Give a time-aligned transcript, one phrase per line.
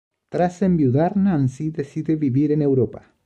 [0.29, 3.13] Tras enviudar Nancy decide vivir en Europa.